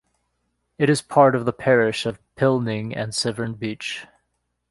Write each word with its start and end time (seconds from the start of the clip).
It 0.79 0.89
is 0.89 1.03
part 1.03 1.35
of 1.35 1.45
the 1.45 1.53
parish 1.53 2.07
of 2.07 2.17
Pilning 2.35 2.91
and 2.91 3.13
Severn 3.13 3.53
Beach. 3.53 4.07